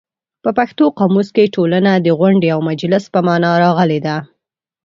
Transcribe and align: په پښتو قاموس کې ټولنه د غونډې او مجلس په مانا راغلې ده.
په 0.43 0.49
پښتو 0.57 0.85
قاموس 0.99 1.27
کې 1.35 1.53
ټولنه 1.55 1.91
د 1.95 2.07
غونډې 2.19 2.49
او 2.55 2.59
مجلس 2.69 3.03
په 3.13 3.19
مانا 3.27 3.51
راغلې 3.63 3.99
ده. 4.05 4.17